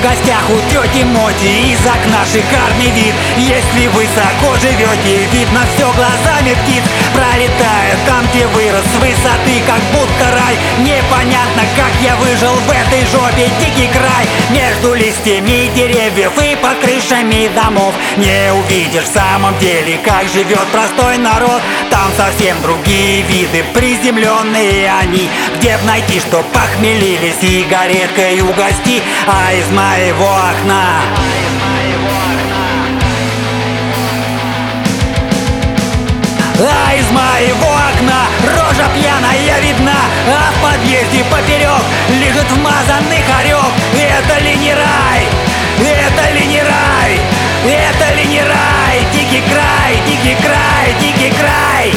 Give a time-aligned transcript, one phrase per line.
[0.00, 1.72] гостях у тети Моти.
[1.72, 3.14] Из окна шикарный вид.
[3.36, 6.84] Если высоко живете Видно все глазами птиц.
[7.14, 10.56] Пролетает там, где вырос С высоты, как будто рай.
[10.80, 13.50] Непонятно, как я выжил в этой жопе.
[13.60, 14.26] Дикий край
[14.78, 17.92] Между листьями деревьев И под крышами домов.
[18.16, 21.60] Не увидишь в самом деле Как живет простой народ.
[21.90, 25.28] Там совсем другие виды Приземленные они.
[25.56, 29.02] Где б найти, что похмелили Сигареткой угости?
[29.26, 31.00] А из моего окна.
[36.60, 39.96] А из моего окна рожа пьяная видна
[40.28, 41.37] А в подъезде поперек
[50.28, 51.94] дикий край, дикий край.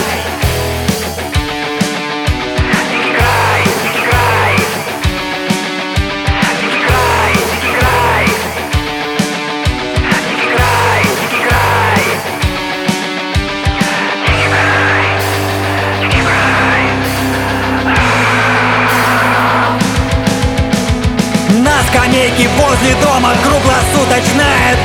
[21.88, 24.78] Скамейке возле дома круглосуточная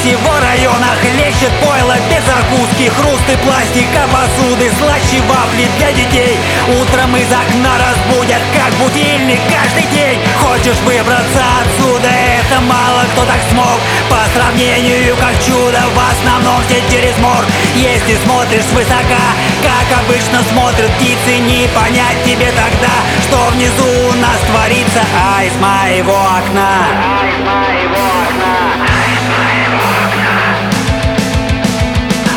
[0.00, 6.38] всего района хлещет пойло без закуски Хрусты пластика посуды, слаще вафли для детей.
[6.80, 10.18] Утром из окна разбудят, как будильник каждый день.
[10.40, 13.78] Хочешь выбраться отсюда, это мало кто так смог.
[14.08, 19.26] По сравнению как чудо, в основном все через мор Если смотришь свысока,
[19.62, 22.94] как обычно смотрят птицы Не понять тебе тогда,
[23.28, 25.02] что внизу у нас творится.
[25.14, 27.69] А из моего окна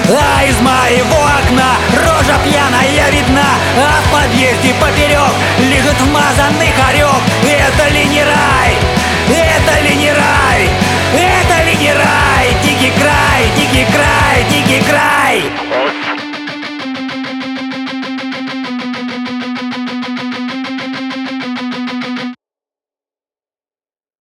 [0.10, 1.78] А из моего окна